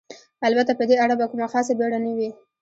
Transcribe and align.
البته 0.47 0.71
په 0.79 0.83
دې 0.89 0.95
اړه 1.03 1.15
به 1.19 1.25
کومه 1.31 1.47
خاصه 1.53 1.73
بېړه 1.79 1.99
نه 2.05 2.11
وي. 2.17 2.29